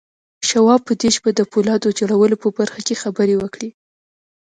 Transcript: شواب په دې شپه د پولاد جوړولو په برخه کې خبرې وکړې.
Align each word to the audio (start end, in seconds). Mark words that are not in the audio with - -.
شواب 0.49 0.81
په 0.87 0.93
دې 0.99 1.09
شپه 1.15 1.29
د 1.35 1.41
پولاد 1.51 1.81
جوړولو 1.99 2.35
په 2.43 2.49
برخه 2.57 2.79
کې 2.87 3.01
خبرې 3.03 3.35
وکړې. 3.37 3.69